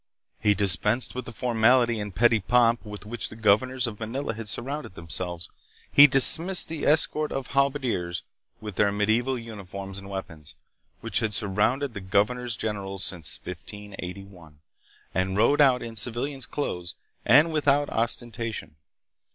[0.39, 4.49] He dispensed with the formality and petty pomp with which the governors of Manila had
[4.49, 5.47] surrounded themselves;
[5.91, 8.23] he dismissed the escort of halberdiers,
[8.59, 10.55] with their mediaeval uniforms and weapons,
[11.01, 14.61] which had surrounded the governor generals since 1581,
[15.13, 18.77] and rode out in civilian's clothes and without ostentation.